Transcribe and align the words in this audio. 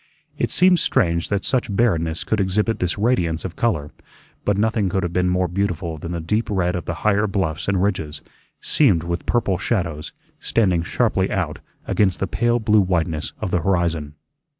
It 0.39 0.49
seemed 0.49 0.79
strange 0.79 1.29
that 1.29 1.45
such 1.45 1.71
barrenness 1.75 2.23
could 2.23 2.39
exhibit 2.39 2.79
this 2.79 2.97
radiance 2.97 3.45
of 3.45 3.55
color, 3.55 3.91
but 4.45 4.57
nothing 4.57 4.89
could 4.89 5.03
have 5.03 5.13
been 5.13 5.29
more 5.29 5.47
beautiful 5.47 5.99
than 5.99 6.11
the 6.11 6.19
deep 6.19 6.49
red 6.49 6.75
of 6.75 6.85
the 6.85 6.95
higher 7.05 7.27
bluffs 7.27 7.67
and 7.67 7.83
ridges, 7.83 8.23
seamed 8.61 9.03
with 9.03 9.27
purple 9.27 9.59
shadows, 9.59 10.11
standing 10.39 10.81
sharply 10.81 11.29
out 11.29 11.59
against 11.85 12.19
the 12.19 12.25
pale 12.25 12.57
blue 12.57 12.81
whiteness 12.81 13.33
of 13.41 13.51
the 13.51 13.61
horizon. 13.61 14.15